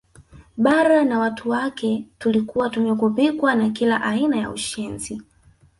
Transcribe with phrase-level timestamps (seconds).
[0.57, 5.21] Bara na watu wake tulikuwa tumeghubikwa na kila aina ya ushenzi